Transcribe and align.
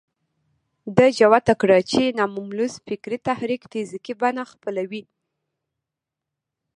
ده 0.97 1.05
جوته 1.17 1.53
کړه 1.61 1.77
چې 1.91 2.15
ناملموس 2.19 2.73
فکري 2.85 3.17
تحرک 3.27 3.61
فزيکي 3.71 4.13
بڼه 4.21 4.43
خپلوي. 4.51 5.03